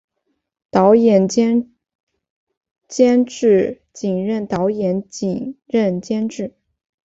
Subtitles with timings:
[0.71, 1.75] 导演兼
[2.87, 6.57] 监制仅任导演仅任监制